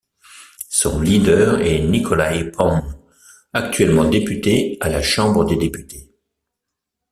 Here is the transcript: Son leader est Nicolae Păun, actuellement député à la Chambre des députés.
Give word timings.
Son 0.71 0.99
leader 0.99 1.61
est 1.61 1.79
Nicolae 1.83 2.45
Păun, 2.51 2.83
actuellement 3.53 4.09
député 4.09 4.75
à 4.81 4.89
la 4.89 5.03
Chambre 5.03 5.45
des 5.45 5.57
députés. 5.57 6.09